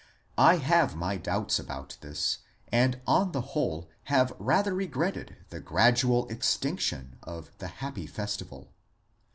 I 0.39 0.55
have 0.57 0.95
my 0.95 1.17
doubts 1.17 1.59
about 1.59 1.97
this, 2.01 2.39
and 2.71 2.99
on 3.05 3.33
the 3.33 3.41
whole 3.53 3.87
have 4.05 4.33
rather 4.39 4.73
regretted 4.73 5.35
the 5.49 5.59
gradual 5.59 6.27
extinction 6.29 7.19
of 7.21 7.51
the 7.59 7.67
happy 7.67 8.07
festival. 8.07 8.71